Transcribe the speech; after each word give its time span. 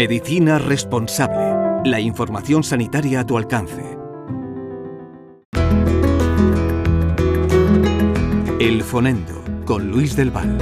Medicina 0.00 0.58
responsable. 0.58 1.88
La 1.90 2.00
información 2.00 2.62
sanitaria 2.64 3.20
a 3.20 3.26
tu 3.26 3.36
alcance. 3.36 3.98
El 8.58 8.82
Fonendo 8.82 9.42
con 9.66 9.90
Luis 9.90 10.16
del 10.16 10.30
Val. 10.30 10.56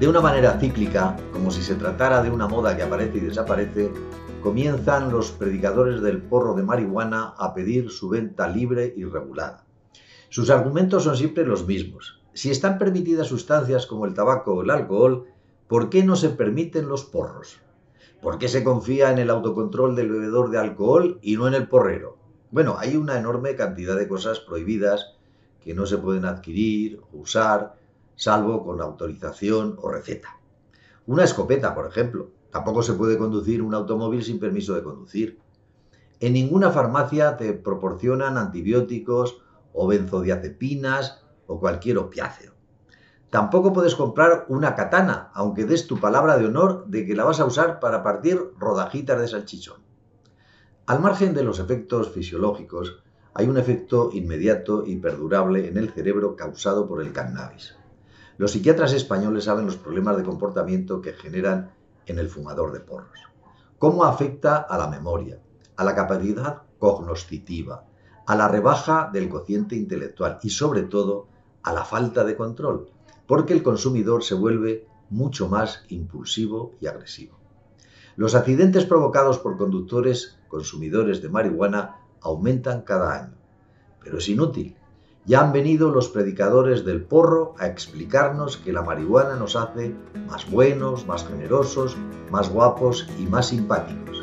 De 0.00 0.08
una 0.08 0.20
manera 0.20 0.58
cíclica, 0.58 1.16
como 1.32 1.50
si 1.50 1.62
se 1.62 1.74
tratara 1.74 2.22
de 2.22 2.30
una 2.30 2.48
moda 2.48 2.76
que 2.76 2.82
aparece 2.82 3.18
y 3.18 3.20
desaparece, 3.20 3.90
comienzan 4.42 5.10
los 5.12 5.32
predicadores 5.32 6.00
del 6.00 6.22
porro 6.22 6.54
de 6.54 6.62
marihuana 6.62 7.34
a 7.36 7.52
pedir 7.52 7.90
su 7.90 8.08
venta 8.08 8.48
libre 8.48 8.94
y 8.96 9.04
regulada. 9.04 9.67
Sus 10.30 10.50
argumentos 10.50 11.04
son 11.04 11.16
siempre 11.16 11.46
los 11.46 11.66
mismos. 11.66 12.20
Si 12.34 12.50
están 12.50 12.78
permitidas 12.78 13.28
sustancias 13.28 13.86
como 13.86 14.04
el 14.04 14.14
tabaco 14.14 14.54
o 14.54 14.62
el 14.62 14.70
alcohol, 14.70 15.26
¿por 15.66 15.88
qué 15.88 16.04
no 16.04 16.16
se 16.16 16.28
permiten 16.28 16.88
los 16.88 17.04
porros? 17.04 17.60
¿Por 18.20 18.38
qué 18.38 18.48
se 18.48 18.62
confía 18.62 19.10
en 19.10 19.18
el 19.18 19.30
autocontrol 19.30 19.96
del 19.96 20.10
bebedor 20.10 20.50
de 20.50 20.58
alcohol 20.58 21.18
y 21.22 21.36
no 21.36 21.48
en 21.48 21.54
el 21.54 21.68
porrero? 21.68 22.18
Bueno, 22.50 22.76
hay 22.78 22.96
una 22.96 23.18
enorme 23.18 23.56
cantidad 23.56 23.96
de 23.96 24.08
cosas 24.08 24.40
prohibidas 24.40 25.14
que 25.64 25.74
no 25.74 25.86
se 25.86 25.98
pueden 25.98 26.24
adquirir 26.24 27.00
o 27.12 27.18
usar, 27.18 27.76
salvo 28.16 28.64
con 28.64 28.80
autorización 28.80 29.76
o 29.80 29.90
receta. 29.90 30.38
Una 31.06 31.24
escopeta, 31.24 31.74
por 31.74 31.86
ejemplo. 31.86 32.30
Tampoco 32.50 32.82
se 32.82 32.94
puede 32.94 33.18
conducir 33.18 33.62
un 33.62 33.74
automóvil 33.74 34.22
sin 34.22 34.38
permiso 34.38 34.74
de 34.74 34.82
conducir. 34.82 35.38
En 36.20 36.32
ninguna 36.32 36.70
farmacia 36.70 37.36
te 37.36 37.52
proporcionan 37.52 38.36
antibióticos 38.36 39.42
o 39.78 39.86
benzodiazepinas 39.86 41.22
o 41.46 41.60
cualquier 41.60 41.98
opiáceo. 41.98 42.52
Tampoco 43.30 43.72
puedes 43.72 43.94
comprar 43.94 44.44
una 44.48 44.74
katana, 44.74 45.30
aunque 45.34 45.64
des 45.64 45.86
tu 45.86 46.00
palabra 46.00 46.36
de 46.36 46.46
honor 46.46 46.86
de 46.88 47.06
que 47.06 47.14
la 47.14 47.24
vas 47.24 47.38
a 47.38 47.44
usar 47.44 47.78
para 47.78 48.02
partir 48.02 48.40
rodajitas 48.58 49.20
de 49.20 49.28
salchichón. 49.28 49.80
Al 50.86 51.00
margen 51.00 51.32
de 51.32 51.44
los 51.44 51.60
efectos 51.60 52.10
fisiológicos, 52.10 53.04
hay 53.34 53.46
un 53.46 53.58
efecto 53.58 54.10
inmediato 54.12 54.84
y 54.84 54.96
perdurable 54.96 55.68
en 55.68 55.76
el 55.76 55.90
cerebro 55.90 56.34
causado 56.34 56.88
por 56.88 57.00
el 57.00 57.12
cannabis. 57.12 57.76
Los 58.36 58.52
psiquiatras 58.52 58.92
españoles 58.94 59.44
saben 59.44 59.66
los 59.66 59.76
problemas 59.76 60.16
de 60.16 60.24
comportamiento 60.24 61.00
que 61.00 61.12
generan 61.12 61.70
en 62.06 62.18
el 62.18 62.28
fumador 62.28 62.72
de 62.72 62.80
porros. 62.80 63.18
¿Cómo 63.78 64.04
afecta 64.04 64.56
a 64.56 64.76
la 64.76 64.88
memoria, 64.88 65.38
a 65.76 65.84
la 65.84 65.94
capacidad 65.94 66.62
cognoscitiva, 66.78 67.84
a 68.28 68.36
la 68.36 68.46
rebaja 68.46 69.08
del 69.10 69.30
cociente 69.30 69.74
intelectual 69.74 70.38
y 70.42 70.50
sobre 70.50 70.82
todo 70.82 71.28
a 71.62 71.72
la 71.72 71.86
falta 71.86 72.24
de 72.24 72.36
control? 72.36 72.90
Porque 73.26 73.54
el 73.54 73.62
consumidor 73.62 74.22
se 74.22 74.34
vuelve 74.34 74.86
mucho 75.08 75.48
más 75.48 75.84
impulsivo 75.88 76.74
y 76.78 76.88
agresivo. 76.88 77.38
Los 78.16 78.34
accidentes 78.34 78.84
provocados 78.84 79.38
por 79.38 79.56
conductores 79.56 80.38
consumidores 80.48 81.22
de 81.22 81.30
marihuana 81.30 82.00
aumentan 82.20 82.82
cada 82.82 83.18
año. 83.18 83.34
Pero 84.04 84.18
es 84.18 84.28
inútil. 84.28 84.76
Ya 85.24 85.40
han 85.40 85.52
venido 85.52 85.90
los 85.90 86.10
predicadores 86.10 86.84
del 86.84 87.02
porro 87.02 87.54
a 87.58 87.66
explicarnos 87.66 88.58
que 88.58 88.74
la 88.74 88.82
marihuana 88.82 89.36
nos 89.36 89.56
hace 89.56 89.94
más 90.26 90.50
buenos, 90.50 91.06
más 91.06 91.26
generosos, 91.26 91.96
más 92.30 92.50
guapos 92.50 93.08
y 93.18 93.22
más 93.22 93.48
simpáticos. 93.48 94.22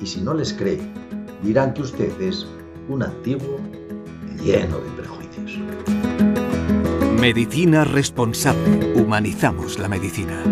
Y 0.00 0.06
si 0.06 0.22
no 0.22 0.34
les 0.34 0.52
cree, 0.52 0.80
dirán 1.44 1.72
que 1.72 1.82
usted 1.82 2.20
es 2.20 2.48
un 2.88 3.02
antiguo 3.02 3.60
lleno 4.42 4.78
de 4.78 4.90
prejuicios. 4.96 5.58
Medicina 7.20 7.84
responsable. 7.84 8.94
Humanizamos 8.94 9.78
la 9.78 9.88
medicina. 9.88 10.42